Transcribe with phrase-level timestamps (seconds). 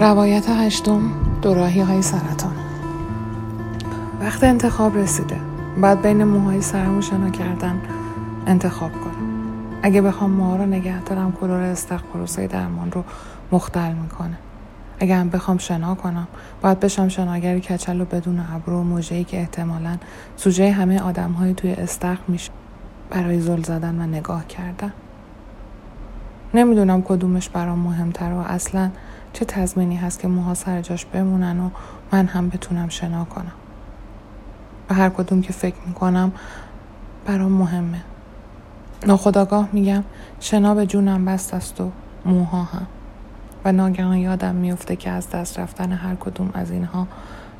[0.00, 1.00] روایت هشتم
[1.42, 2.52] دوراهی های سرطان.
[4.20, 5.36] وقت انتخاب رسیده.
[5.80, 7.80] باید بین موهای سرمو شنا کردن
[8.46, 9.42] انتخاب کنم.
[9.82, 13.04] اگه بخوام موها رو نگه دارم کلور استخ پروسه درمان رو
[13.52, 14.38] مختل می‌کنه.
[15.00, 16.28] اگه هم بخوام شنا کنم
[16.62, 19.96] باید بشم شناگری کچل و بدون ابرو و موجهی که احتمالا
[20.36, 22.50] سوژه همه آدم توی استخ میشه
[23.10, 24.92] برای زل زدن و نگاه کردن.
[26.54, 28.90] نمی‌دونم کدومش برام مهمتر و اصلا
[29.32, 31.70] چه تضمینی هست که موها سر جاش بمونن و
[32.12, 33.52] من هم بتونم شنا کنم؟
[34.90, 36.32] و هر کدوم که فکر می‌کنم
[37.26, 38.00] برام مهمه.
[39.06, 40.04] ناخداگاه میگم
[40.40, 41.90] شنا به جونم بست است و
[42.24, 42.86] موها هم.
[43.64, 47.06] و ناگهان یادم میفته که از دست رفتن هر کدوم از اینها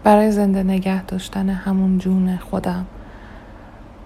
[0.05, 2.86] برای زنده نگه داشتن همون جون خودم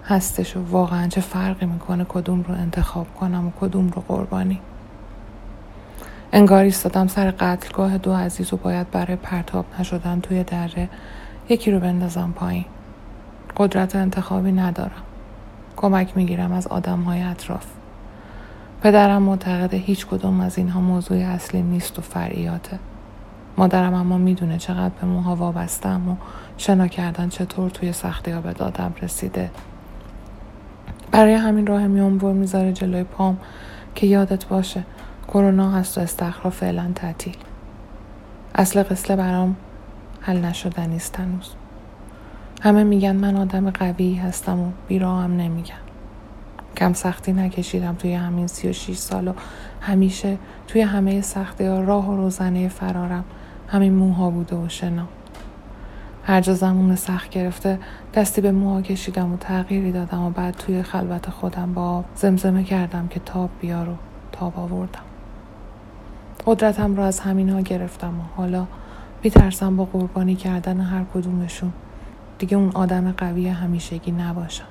[0.05, 4.59] هستش و واقعا چه فرقی می‌کنه کدوم رو انتخاب کنم و کدوم رو قربانی.
[6.35, 10.89] انگار ایستادم سر قتلگاه دو عزیز و باید برای پرتاب نشدن توی دره
[11.49, 12.65] یکی رو بندازم پایین.
[13.57, 15.03] قدرت انتخابی ندارم.
[15.77, 17.65] کمک می‌گیرم از آدم های اطراف.
[18.81, 22.79] پدرم معتقد هیچ کدوم از اینها موضوع اصلی نیست و فرعیاته
[23.57, 26.15] مادرم اما می‌دونه چقدر به موها وابستم و
[26.57, 29.51] شنا کردن چطور توی سختی ها به دادم رسیده.
[31.11, 33.37] برای همین راه میانبر می‌ذاره جلوی پام
[33.95, 34.83] که یادت باشه
[35.33, 37.37] کرونا هست و استخرا فعلا تعطیل.
[38.55, 39.55] اصل قصه برام
[40.21, 41.53] حل نشدنی است هنوز.
[42.61, 45.73] همه میگن من آدم قوی هستم و بیراهم نمیگن.
[46.77, 49.33] کم سختی نکشیدم توی همین سی و شیش سال و
[49.81, 53.23] همیشه توی همه سختی ها راه و روزنه فرارم.
[53.67, 55.07] همین موها بوده و شنا.
[56.23, 57.79] هر جا زمون سخت گرفته
[58.13, 63.07] دستی به موها کشیدم و تغییری دادم و بعد توی خلوت خودم با زمزمه کردم
[63.07, 63.95] که تاب بیار و
[64.31, 65.12] تاب آوردم.
[66.45, 68.65] قدرتم را از همین ها گرفتم و حالا
[69.23, 71.73] میترسم با قربانی کردن هر کدومشون.
[72.39, 74.65] دیگه اون آدم قوی همیشگی نباشم.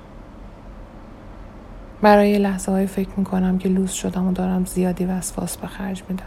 [2.01, 6.25] برای لحظه های فکر می‌کنم که لوس شدم و دارم زیادی وسواس به خرج میدم.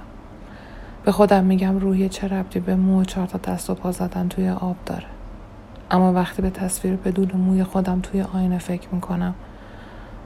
[1.05, 4.29] به خودم میگم روحی چه ربطی به مو و چهار تا دست و پا زدن
[4.29, 5.07] توی آب داره.
[5.91, 9.35] اما وقتی به تصویر بدون موی خودم توی آینه فکر می‌کنم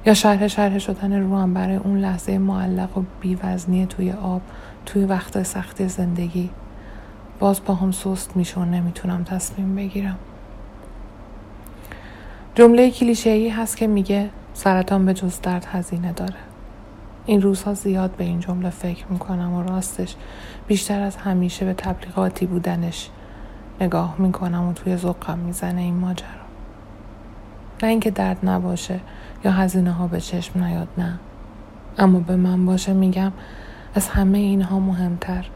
[0.06, 4.42] یا شرح شرح شدن روم برای اون لحظه معلق و بیوزنی توی آب
[4.86, 6.50] توی وقت سختی زندگی
[7.38, 10.16] باز با هم سست میشه و نمی‌تونم تصمیم بگیرم.
[12.54, 16.34] جمله کلیشه‌ای هست که میگه سرطان به جز درد هزینه داره.
[17.26, 20.16] این روزها زیاد به این جمله فکر می‌کنم و راستش
[20.66, 23.10] بیشتر از همیشه به تبلیغاتی بودنش
[23.80, 26.28] نگاه می‌کنم و توی ذوقم می‌زنه این ماجرا.
[27.82, 29.00] نه اینکه درد نباشه
[29.44, 31.18] یا هزینه ها به چشم نیاد نه.
[31.98, 33.32] اما به من باشه میگم
[33.94, 35.46] از همه اینها مهمتر.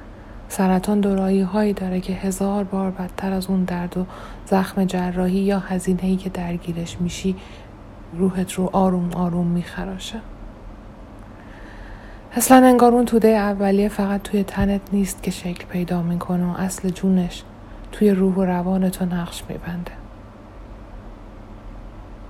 [0.49, 4.07] سرطان دورایی هایی داره که هزار بار بدتر از اون درد و
[4.47, 7.37] زخم جراحی یا هزینه که درگیرش میشی
[8.13, 10.19] روحت رو آروم آروم میخراشه.
[12.33, 16.89] اصلا انگار اون توده اولیه فقط توی تنت نیست که شکل پیدا می‌کنه و اصل
[16.89, 17.43] جونش
[17.93, 19.93] توی روح و روانتو نقش میبنده.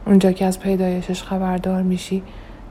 [0.06, 2.22] اونجا که از پیدایشش خبردار میشی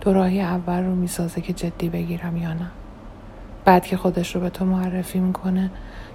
[0.01, 2.67] دوراهی اول رو می‌سازه که جدی بگیرم یا نه.
[3.65, 5.71] بعد که خودش رو به تو معرفی می‌کنه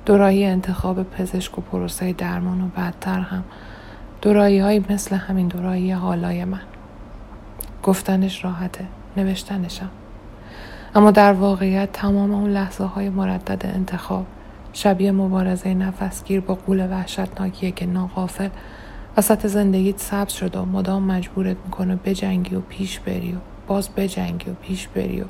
[0.06, 3.44] دوراهی انتخاب پزشک و پروسه درمان و بعدتر هم.
[4.22, 6.60] دورایی های مثل همین دورایی حالای من.
[7.82, 8.84] گفتنش راحته
[9.16, 9.91] نوشتنشم.
[10.94, 14.26] اما در واقعیت تمام اون لحظه های مردد انتخاب
[14.72, 18.48] شبیه مبارزه نفسگیر با قول وحشتناکیه که ناقافل
[19.16, 24.50] وسط زندگیت سبز شده و مدام مجبورت می‌کنه بجنگی و پیش بری و باز بجنگی
[24.50, 25.24] و پیش بری و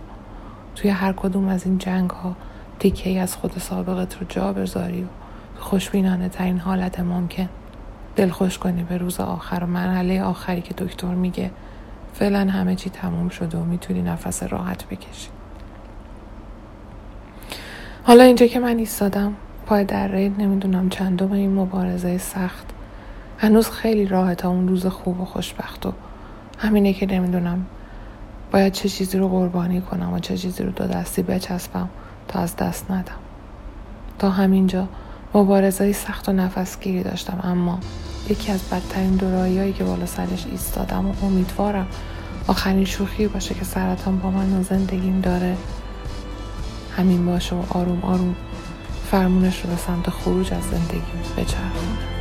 [0.78, 2.36] توی هر کدوم از این جنگ ها
[2.78, 5.06] تیکه از خود سابقت رو جا بذاری و
[5.58, 7.48] خوشبینانه ترین حالت ممکن.
[8.16, 11.50] دلخوش کنی به روز آخر و مرحله آخری که دکتر میگه.
[12.14, 15.28] فعلا همه چی تموم شده و می‌تونی نفس راحت بکشی.
[18.02, 19.32] حالا اینجا که من ایستادم
[19.66, 22.66] پای دره نمی‌دونم چندم این مبارزه سخت.
[23.38, 25.92] هنوز خیلی راهه تا اون روز خوب و خوشبخت و
[26.58, 27.66] همینه که نمی‌دونم
[28.50, 31.88] باید چه چیزی رو قربانی کنم و چه چیزی رو دو دستی بچسبم
[32.28, 33.16] تا از دست ندم.
[34.18, 34.88] تا همینجا
[35.34, 37.78] مبارزه سخت و نفسگیری داشتم اما
[38.30, 41.86] یکی از بدترین دورایی که بالا سرش ایستادم و امیدوارم
[42.46, 45.56] آخرین شوخی باشه که سرطان با من و زندگیم داره
[46.96, 48.34] همین باشه و آروم آروم
[49.10, 52.17] فرمونش رو به سمت خروج از زندگی بچرخونه.